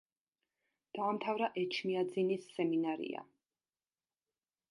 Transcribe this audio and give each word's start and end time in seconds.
დაამთავრა 0.97 1.49
ეჩმიაძინის 1.65 2.49
სემინარია. 2.55 3.21